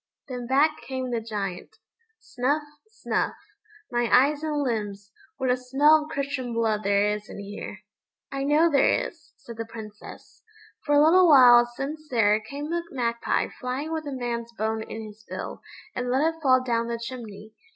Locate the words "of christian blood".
6.05-6.81